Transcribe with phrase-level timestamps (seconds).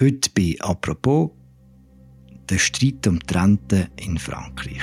[0.00, 1.30] Heute bei «Apropos»
[2.50, 4.82] der Streit um die Rente in Frankreich.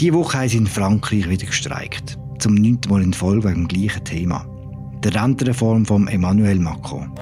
[0.00, 2.18] Diese Woche haben sie in Frankreich wieder gestreikt.
[2.38, 4.46] Zum neunten Mal in Folge wegen dem gleichen Thema.
[5.04, 7.12] Der Rentenreform von Emmanuel Macron.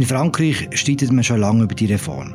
[0.00, 2.34] In Frankreich streitet man schon lange über die Reform.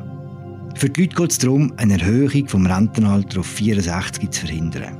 [0.76, 4.96] Für die Leute geht es darum, eine Erhöhung vom Rentenalter auf 64 zu verhindern.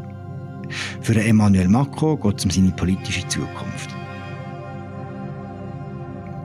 [1.01, 3.95] Für Emmanuel Macron geht es um seine politische Zukunft.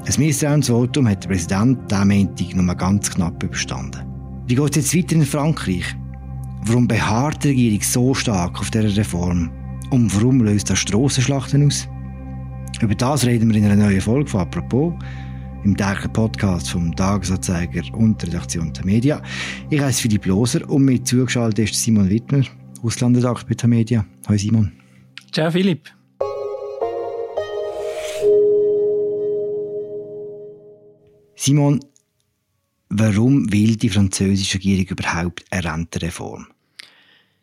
[0.05, 4.03] Ein Misstrauensvotum hat der Präsident diesen Montag nur ganz knapp überstanden.
[4.45, 5.95] Wie geht es jetzt weiter in Frankreich?
[6.65, 9.49] Warum beharrt die Regierung so stark auf dieser Reform?
[9.90, 11.90] Und warum löst das Strassenschlachten aus?
[12.79, 14.93] Über das reden wir in einer neuen Folge von «Apropos»,
[15.63, 19.21] im täglichen Podcast vom Tagesanzeiger und der Redaktion der Media.
[19.70, 22.43] Ich heiße Philipp Loser und mit zugeschaltet ist Simon Wittmer,
[22.84, 24.05] Auslandredakteur bei der Media.
[24.27, 24.71] Hallo Simon.
[25.32, 25.89] Ciao Philipp.
[31.35, 31.79] Simon,
[32.89, 36.48] warum will die französische Regierung überhaupt eine Rentenreform?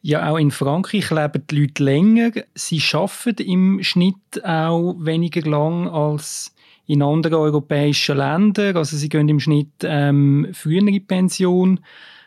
[0.02, 2.30] Ja, auch in Frankreich leben die Leute länger.
[2.55, 6.55] Sie arbeiten im Schnitt auch weniger lang als
[6.89, 8.77] in anderen europäischen Ländern.
[8.77, 11.80] Also sie gehen im Schnitt ähm, früher in Pension.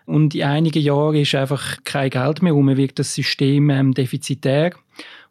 [0.06, 4.72] Und in einigen Jahren ist einfach kein Geld mehr rum, wird das System ähm, defizitär.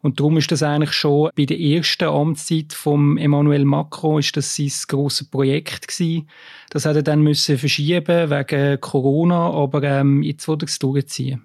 [0.01, 4.55] Und darum ist das eigentlich schon bei der ersten Amtszeit von Emmanuel Macron ist das
[4.55, 6.27] sein grosses Projekt gewesen.
[6.71, 11.43] Das hat er dann müssen verschieben wegen Corona, aber ähm, jetzt wird er es durchziehen.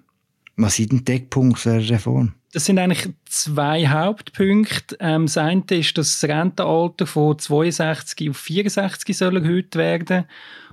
[0.57, 2.33] Was sind die Deckpunkte der Reform?
[2.51, 4.97] Das sind eigentlich zwei Hauptpunkte.
[4.99, 10.25] Ähm, das eine ist, dass das Rentenalter von 62 auf 64 soll erhöht werden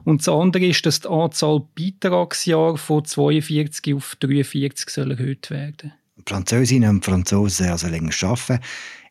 [0.04, 5.92] und das andere ist, dass die Anzahl Beitragsjahre von 42 auf 43 soll erhöht werden.
[6.26, 8.62] Französinnen und Franzosen also länger arbeiten.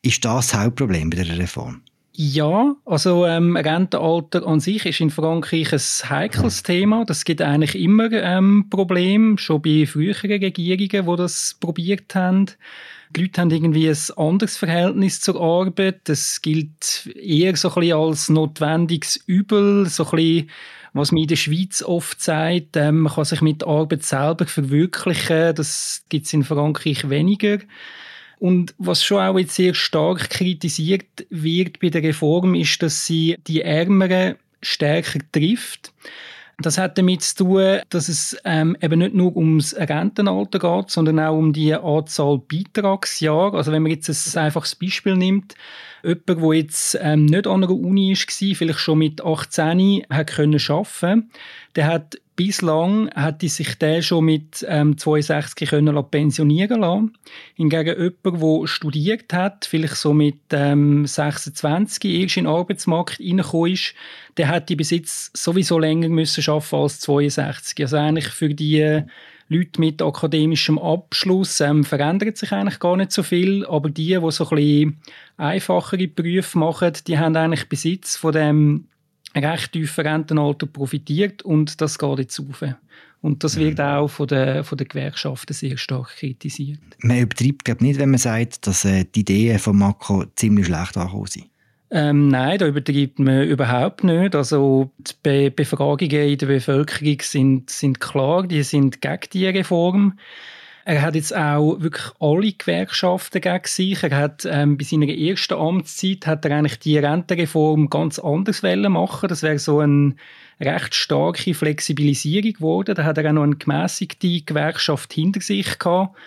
[0.02, 1.82] Ist das das Hauptproblem bei der Reform?
[2.16, 6.62] Ja, also ähm, Rentenalter an sich ist in Frankreich ein heikles.
[6.62, 7.06] Thema.
[7.06, 12.52] Das gibt eigentlich immer ähm, Probleme, schon bei früheren Regierungen, die das probiert haben.
[13.16, 16.02] Die Leute haben irgendwie ein anderes Verhältnis zur Arbeit.
[16.04, 20.50] Das gilt eher so ein bisschen als notwendiges Übel, so ein bisschen
[20.94, 24.46] was man in der Schweiz oft sagt, ähm, man kann sich mit der Arbeit selber
[24.46, 25.56] verwirklichen.
[25.56, 27.58] Das gibt es in Frankreich weniger.
[28.44, 33.38] Und was schon auch jetzt sehr stark kritisiert wird bei der Reform, ist, dass sie
[33.48, 35.94] die Ärmeren stärker trifft.
[36.60, 41.22] Das hat damit zu tun, dass es ähm, eben nicht nur ums Rentenalter geht, sondern
[41.22, 43.56] auch um die Anzahl Beitragsjahre.
[43.56, 45.56] Also wenn man jetzt ein einfaches Beispiel nimmt,
[46.04, 50.60] jemand, der jetzt ähm, nicht an einer Uni war, vielleicht schon mit 18 hat können
[50.68, 51.30] arbeiten,
[51.76, 57.18] der hat bislang hätte sich der schon mit ähm, 62 können pensionieren lassen.
[57.56, 63.74] Hingegen jemand, der studiert hat, vielleicht so mit ähm, 26 erst in den Arbeitsmarkt reingekommen
[63.74, 63.94] ist,
[64.38, 67.80] der hätte bis jetzt sowieso länger müssen arbeiten als 62.
[67.82, 69.04] Also eigentlich für die
[69.54, 74.32] Leute mit akademischem Abschluss ähm, verändert sich eigentlich gar nicht so viel, aber die, die
[74.32, 74.98] so ein bisschen
[75.38, 78.88] einfachere Berufe machen, die haben eigentlich Besitz von dem
[79.36, 82.64] recht tiefen Rentenalter profitiert und das geht jetzt auf.
[83.22, 83.86] Und das wird mhm.
[83.86, 86.82] auch von den, von den Gewerkschaften sehr stark kritisiert.
[87.00, 90.98] Man übertreibt glaube nicht, wenn man sagt, dass äh, die Ideen von Makro ziemlich schlecht
[90.98, 91.46] angekommen sind.
[91.96, 94.34] Ähm, nein, da übertreibt man überhaupt nicht.
[94.34, 100.18] Also die Be Befragungen in der Bevölkerung sind, sind klar, die sind gegen die Reform.
[100.86, 104.02] Er hat jetzt auch wirklich alle Gewerkschaften gegen sich.
[104.02, 109.30] Er hat ähm, bei seiner ersten Amtszeit hat er eigentlich die Rentenreform ganz anders machen.
[109.30, 110.16] Das wäre so eine
[110.60, 112.96] recht starke Flexibilisierung geworden.
[112.96, 116.18] Da hat er auch noch eine gemäßigte Gewerkschaft hinter sich gehabt.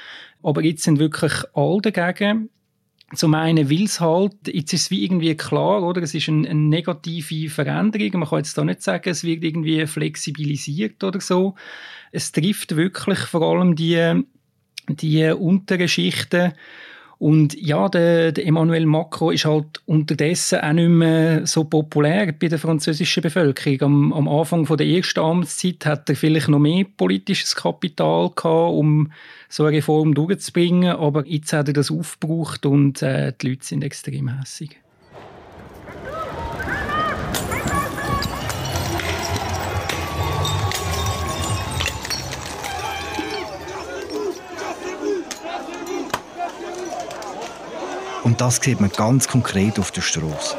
[0.45, 2.51] Aber jetzt sind wirklich alle dagegen.
[3.15, 6.03] Zum einen will es halt, jetzt ist es wie irgendwie klar, oder?
[6.03, 8.21] Es ist eine, eine, negative Veränderung.
[8.21, 11.55] Man kann jetzt da nicht sagen, es wird irgendwie flexibilisiert oder so.
[12.11, 14.25] Es trifft wirklich vor allem die
[14.89, 16.53] die unteren Schichten.
[17.19, 22.49] Und ja, der, der Emmanuel Macron ist halt unterdessen auch nicht mehr so populär bei
[22.49, 23.81] der französischen Bevölkerung.
[23.81, 28.75] Am, am Anfang von der ersten Amtszeit hat er vielleicht noch mehr politisches Kapital gehabt,
[28.75, 29.11] um
[29.49, 33.83] so eine Reform durchzubringen, aber jetzt hat er das aufgebraucht und äh, die Leute sind
[33.83, 34.79] extrem hässig.
[48.27, 50.57] Und das sieht man ganz konkret auf der Straße.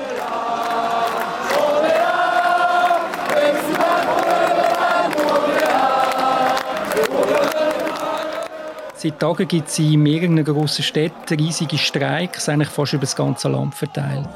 [8.95, 13.49] Seit Tagen gibt es in mehreren grossen Städten riesige Streiks, eigentlich fast über das ganze
[13.49, 14.29] Land verteilt.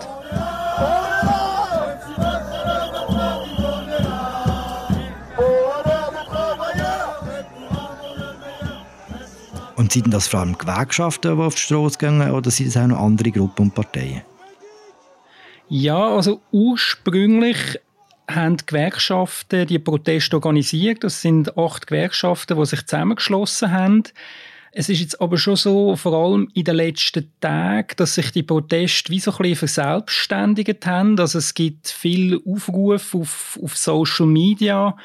[9.92, 12.88] Und sind das vor allem Gewerkschaften, die auf die Straße gehen, oder sind es auch
[12.88, 14.22] noch andere Gruppen und Parteien?
[15.68, 17.78] Ja, also ursprünglich
[18.30, 21.04] haben die Gewerkschaften die Proteste organisiert.
[21.04, 24.04] Das sind acht Gewerkschaften, die sich zusammengeschlossen haben.
[24.72, 28.44] Es ist jetzt aber schon so, vor allem in den letzten Tagen, dass sich die
[28.44, 31.20] Proteste wie so ein verselbstständigt haben.
[31.20, 34.96] Also es gibt viele Aufrufe auf, auf Social Media,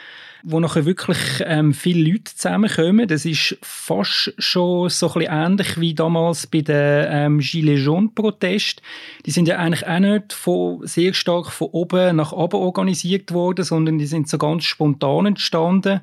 [0.48, 3.08] wo nachher wirklich ähm, viele Leute zusammenkommen.
[3.08, 8.80] Das ist fast schon so ein bisschen ähnlich wie damals bei den ähm, Gilets Jaunes-Protesten.
[9.26, 13.64] Die sind ja eigentlich auch nicht von, sehr stark von oben nach oben organisiert worden,
[13.64, 16.00] sondern die sind so ganz spontan entstanden.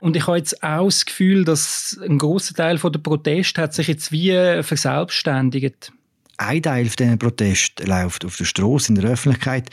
[0.00, 3.88] Und ich habe jetzt auch das Gefühl, dass ein großer Teil der Proteste hat sich
[3.88, 5.90] jetzt wie verselbstständigt.
[6.36, 9.70] Ein Teil von diesen läuft auf der Straße in der Öffentlichkeit.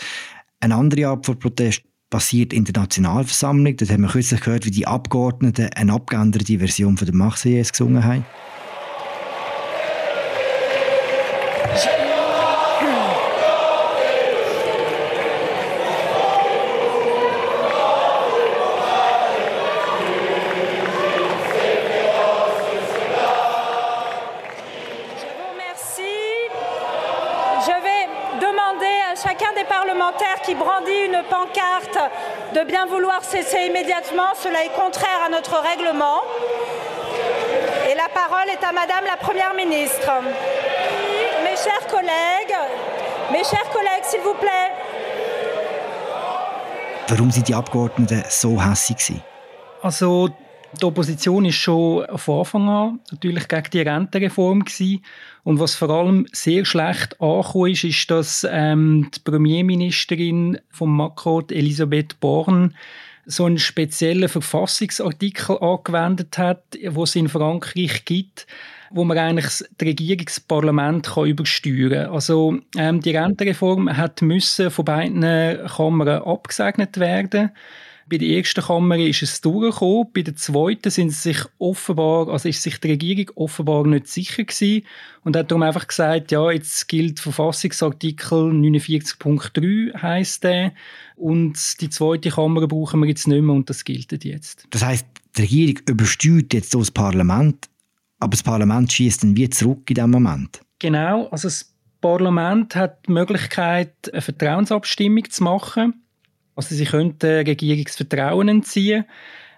[0.62, 1.84] Eine andere Art von Protest
[2.14, 3.76] passiert in der Nationalversammlung.
[3.76, 8.04] Dort haben wir kürzlich gehört, wie die Abgeordneten eine abgeänderte Version von der Marseillaise gesungen
[8.04, 8.24] haben.
[31.24, 31.98] Pancarte
[32.54, 34.34] de bien vouloir cesser immédiatement.
[34.42, 36.22] Cela est contraire à notre règlement.
[37.90, 40.12] Et la parole est à Madame la Première ministre.
[41.44, 42.58] Mes chers collègues,
[43.32, 44.72] mes chers collègues, s'il vous plaît.
[47.10, 49.22] Warum sind die Abgeordneten so hässig?
[49.82, 50.30] Also
[50.82, 55.04] Die Opposition ist schon von Anfang an natürlich gegen die Rentenreform gewesen.
[55.44, 61.50] Und was vor allem sehr schlecht angekommen ist, ist, dass ähm, die Premierministerin von Macron,
[61.50, 62.76] Elisabeth Born,
[63.26, 68.48] so einen speziellen Verfassungsartikel angewendet hat, wo es in Frankreich gibt,
[68.92, 72.14] wo man eigentlich das Regierungsparlament kann übersteuern kann.
[72.14, 75.22] Also ähm, die Rentenreform hat müssen von beiden
[75.68, 77.52] Kammern abgesegnet werden
[78.10, 82.62] bei der ersten Kammer ist es durchgekommen, bei der zweiten sind sich offenbar, also ist
[82.62, 84.86] sich die Regierung offenbar nicht sicher gewesen
[85.24, 90.74] und hat darum einfach gesagt, ja, jetzt gilt Verfassungsartikel 49.3 heißt der
[91.16, 94.68] und die zweite Kammer brauchen wir jetzt nicht mehr und das gilt jetzt.
[94.70, 95.06] Das heißt,
[95.38, 97.70] die Regierung übersteuert jetzt das Parlament,
[98.20, 100.62] aber das Parlament schießt dann wie zurück in diesem Moment.
[100.80, 106.03] Genau, also das Parlament hat die Möglichkeit, eine Vertrauensabstimmung zu machen
[106.56, 109.06] also sie könnten Regierungsvertrauen entziehen.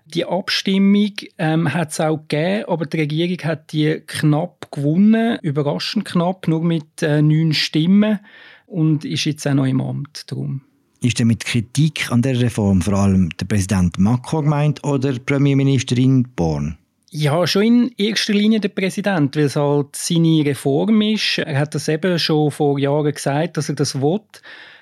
[0.05, 6.05] Die Abstimmung ähm, hat es auch gegeben, aber die Regierung hat die knapp gewonnen, überraschend
[6.05, 8.19] knapp, nur mit äh, neun Stimmen
[8.67, 10.61] und ist jetzt auch noch im Amt drum.
[11.01, 15.19] Ist denn mit Kritik an der Reform vor allem der Präsident Macron gemeint oder die
[15.19, 16.77] Premierministerin Born?
[17.09, 21.37] Ja, schon in erster Linie der Präsident, weil es halt seine Reform ist.
[21.37, 24.19] Er hat das eben schon vor Jahren gesagt, dass er das will.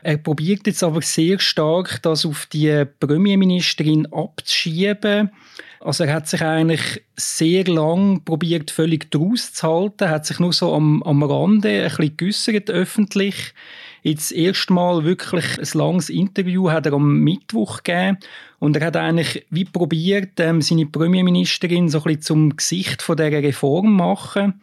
[0.04, 5.32] Er probiert jetzt aber sehr stark, das auf die Premierministerin abzuschieben.
[5.80, 10.52] Also er hat sich eigentlich sehr lang probiert, völlig draus zu halten, hat sich nur
[10.52, 13.54] so am, am Rande ein bisschen geäussert, öffentlich.
[14.02, 18.18] Jetzt erstmal wirklich ein langes Interview hat er am Mittwoch gegeben
[18.60, 23.16] und er hat eigentlich wie probiert, ähm, seine Premierministerin so ein bisschen zum Gesicht von
[23.16, 24.62] der Reform machen,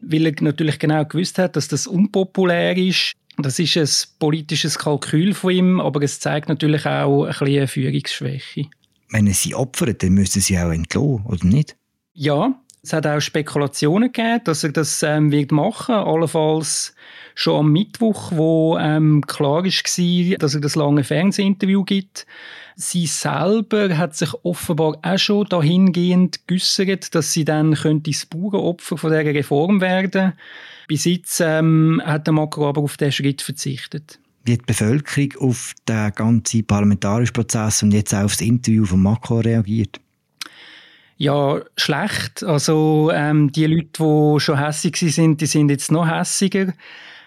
[0.00, 3.14] weil er natürlich genau gewusst hat, dass das unpopulär ist.
[3.42, 7.68] Das ist ein politisches Kalkül von ihm, aber es zeigt natürlich auch ein bisschen eine
[7.68, 8.66] Führungsschwäche.
[9.10, 11.76] Wenn er sie opfert, dann müssen sie auch entlassen, oder nicht?
[12.12, 16.94] Ja, es hat auch Spekulationen gegeben, dass er das ähm, wird machen, allenfalls
[17.34, 22.26] schon am Mittwoch, wo ähm, klar war, dass er das lange Fernsehinterview gibt.
[22.76, 28.96] Sie selber hat sich offenbar auch schon dahingehend geäussert, dass sie dann könnte das Bauernopfer
[28.96, 30.32] von dieser Reform werden
[30.88, 34.18] Bis jetzt ähm, hat der Macron aber auf diesen Schritt verzichtet.
[34.44, 39.02] Wie die Bevölkerung auf den ganzen parlamentarischen Prozess und jetzt auch auf das Interview von
[39.02, 40.00] Macron reagiert?
[41.20, 42.42] Ja, schlecht.
[42.44, 46.72] Also ähm, die Leute, die schon hässig sind, die sind jetzt noch hässiger.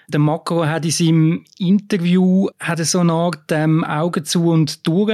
[0.07, 5.11] Der Macron hat in seinem Interview hat so eine Art ähm, Augen zu und durch,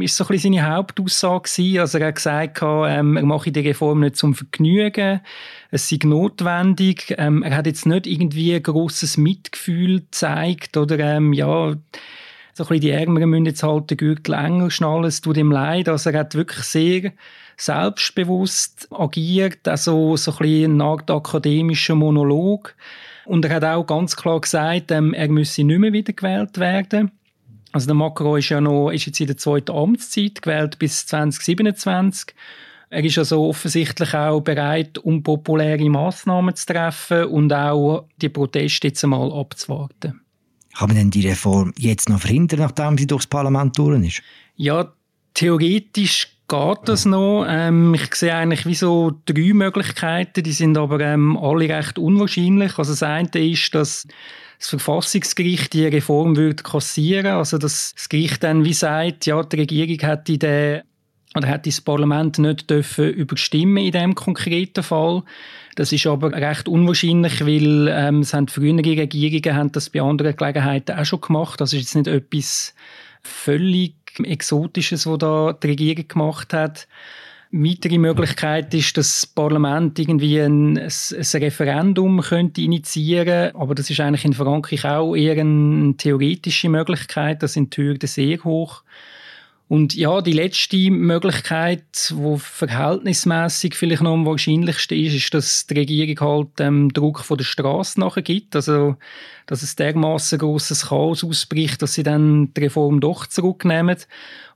[0.00, 1.80] ist so ein bisschen seine Hauptaussage gewesen.
[1.80, 5.20] Also er hat gesagt, ähm, er mache die Reform nicht zum Vergnügen,
[5.70, 7.14] es sei notwendig.
[7.18, 11.74] Ähm, er hat jetzt nicht irgendwie ein grosses Mitgefühl gezeigt oder ähm, ja,
[12.54, 15.52] so ein bisschen die Ärmeren müssen jetzt halt den Gürtel enger schnallen, es tut ihm
[15.52, 15.90] leid.
[15.90, 17.12] Also er hat wirklich sehr
[17.64, 22.74] selbstbewusst agiert, also so ein bisschen eine Art akademischer Monolog.
[23.24, 27.12] Und er hat auch ganz klar gesagt, ähm, er müsse nicht mehr wieder gewählt werden.
[27.70, 32.34] Also der Macron ist ja noch, ist jetzt in der zweiten Amtszeit gewählt bis 2027.
[32.90, 39.02] Er ist also offensichtlich auch bereit, unpopuläre Massnahmen zu treffen und auch die Proteste jetzt
[39.04, 40.20] einmal abzuwarten.
[40.76, 44.22] Kann man denn die Reform jetzt noch verhindern, nachdem sie durchs Parlament durch ist?
[44.56, 44.92] Ja,
[45.32, 47.46] theoretisch geht das noch.
[47.48, 52.78] Ähm, ich sehe eigentlich wie so drei Möglichkeiten, die sind aber ähm, alle recht unwahrscheinlich.
[52.78, 54.06] Also das eine ist, dass
[54.58, 59.56] das Verfassungsgericht die Reform würde kassieren, also dass das Gericht dann wie sagt, ja, die
[59.56, 60.82] Regierung hätte den
[61.34, 65.22] oder hat das Parlament nicht dürfen überstimmen in dem konkreten Fall.
[65.76, 70.36] Das ist aber recht unwahrscheinlich, weil ähm, es haben frühere Regierungen haben das bei anderen
[70.36, 71.58] Gelegenheiten auch schon gemacht.
[71.58, 72.74] Das ist jetzt nicht etwas
[73.22, 76.88] völlig Exotisches, was da die Regierung gemacht hat.
[77.54, 84.00] Weitere Möglichkeit ist, dass das Parlament irgendwie ein, ein, Referendum könnte initiieren aber das ist
[84.00, 87.42] eigentlich in Frankreich auch eher eine theoretische Möglichkeit.
[87.42, 88.82] Da sind die Hürden sehr hoch.
[89.72, 95.78] Und ja, die letzte Möglichkeit, wo verhältnismäßig vielleicht noch am wahrscheinlichsten ist, ist, dass die
[95.78, 98.54] Regierung halt ähm, Druck von der Straße nachher gibt.
[98.54, 98.96] Also,
[99.46, 103.96] dass es dermaßen großes Chaos ausbricht, dass sie dann die Reform doch zurücknehmen.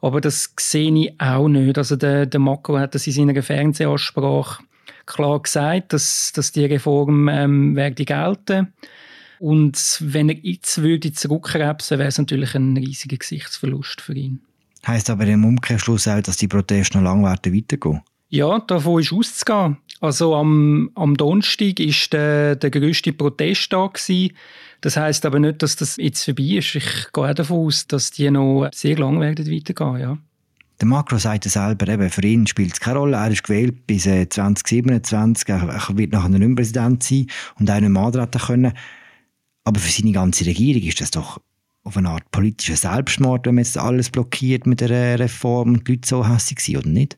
[0.02, 1.78] Aber das sehe ich auch nicht.
[1.78, 4.64] Also, der, der Macron hat das in seiner Fernsehansprache
[5.06, 8.75] klar gesagt, dass, dass die Reform ähm, werde gelten.
[9.38, 14.42] Und wenn er jetzt würde zurückkrebsen, wäre es natürlich ein riesiger Gesichtsverlust für ihn.
[14.87, 18.02] Heißt aber im Umkehrschluss auch, dass die Proteste noch lange werden weitergehen?
[18.28, 19.78] Ja, davon ist auszugehen.
[20.00, 24.33] Also am, am Donnerstag ist der, der grösste Protest da gewesen.
[24.81, 26.75] Das heißt aber nicht, dass das jetzt vorbei ist.
[26.75, 30.19] Ich gehe davon aus, dass die noch sehr lange werden weitergehen, ja.
[30.78, 33.16] Der Macron sagt selber, eben, für ihn spielt es keine Rolle.
[33.16, 35.49] Er ist gewählt bis 2027.
[35.49, 37.28] Äh, er wird nachher nicht mehr Präsident sein
[37.59, 38.73] und auch nicht mehr antreten können.
[39.64, 41.40] Aber für seine ganze Regierung ist das doch
[41.87, 45.93] auf eine Art politischer Selbstmord, wenn man jetzt alles blockiert mit der Reform und die
[45.93, 47.16] Leute so hässlich sind, oder nicht?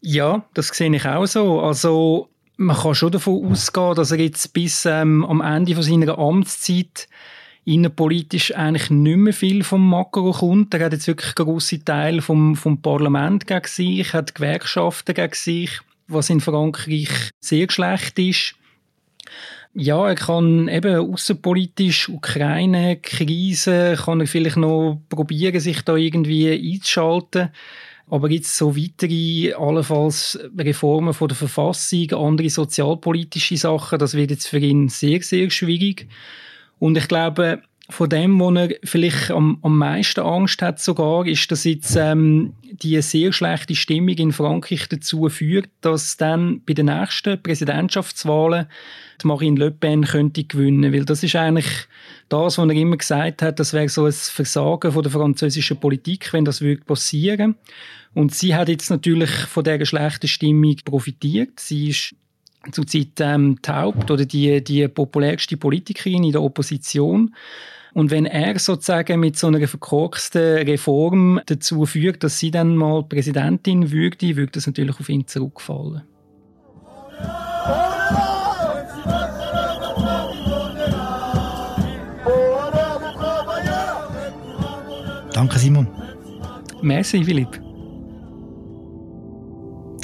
[0.00, 1.60] Ja, das sehe ich auch so.
[1.60, 6.18] Also man kann schon davon ausgehen, dass er jetzt bis ähm, am Ende von seiner
[6.18, 7.08] Amtszeit
[7.64, 10.74] innenpolitisch eigentlich nicht mehr viel vom Makro kommt.
[10.74, 15.80] Er hat jetzt wirklich grosse Teile vom, vom Parlament gegen sich, hat Gewerkschaften gegen sich,
[16.06, 18.54] was in Frankreich sehr schlecht ist.
[19.76, 27.48] Ja, er kann eben außenpolitisch Ukraine-Krise, kann er vielleicht noch probieren, sich da irgendwie einzuschalten.
[28.08, 34.46] Aber jetzt so weitere, allenfalls Reformen von der Verfassung, andere sozialpolitische Sachen, das wird jetzt
[34.46, 36.06] für ihn sehr, sehr schwierig.
[36.78, 41.50] Und ich glaube, von dem, wo er vielleicht am, am meisten Angst hat sogar, ist,
[41.50, 46.86] dass jetzt ähm, die sehr schlechte Stimmung in Frankreich dazu führt, dass dann bei den
[46.86, 48.66] nächsten Präsidentschaftswahlen
[49.22, 51.66] Marine Le Pen könnte gewinnen, weil das ist eigentlich
[52.28, 56.32] das, was er immer gesagt hat, das wäre so ein Versagen von der französischen Politik,
[56.32, 57.54] wenn das würde passieren.
[58.12, 61.58] Und sie hat jetzt natürlich von dieser schlechten Stimmung profitiert.
[61.58, 62.14] Sie ist
[62.72, 67.34] zurzeit ähm, die Haupt- oder die, die populärste Politikerin in der Opposition.
[67.94, 73.04] Und wenn er sozusagen mit so einer verkorksten Reform dazu führt, dass sie dann mal
[73.04, 76.02] Präsidentin würde, würde das natürlich auf ihn zurückfallen.
[85.32, 85.88] Danke, Simon.
[86.82, 87.63] Merci, Philipp.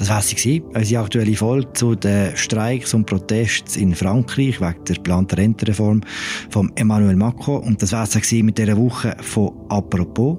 [0.00, 4.96] Das war sie, unsere aktuelle Folge zu den Streiks und Protesten in Frankreich wegen der
[4.96, 6.00] geplanten Rentenreform
[6.48, 7.62] von Emmanuel Macron.
[7.62, 10.38] Und das war es mit dieser Woche von «Apropos».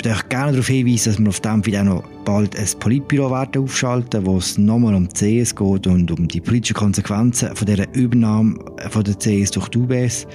[0.00, 3.62] Ich möchte gerne darauf hinweisen, dass wir auf dem wieder noch bald ein Politbüro werden
[3.62, 7.90] aufschalten, wo es nochmal um die CS geht und um die politischen Konsequenzen von dieser
[7.94, 8.54] Übernahme
[8.90, 10.26] von der CS durch die UBS.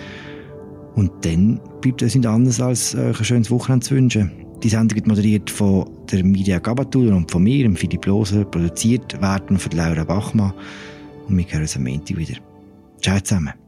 [0.95, 4.31] Und dann bleibt es nicht anders, als euch ein schönes Wochenende zu wünschen.
[4.63, 9.60] Die Sendung wird moderiert von der Media Gabatul und von mir, Philipp Loser, produziert werden
[9.60, 10.53] von Laura Bachmann.
[11.27, 12.36] Und wir hören uns am Montag wieder.
[13.01, 13.62] Ciao zusammen.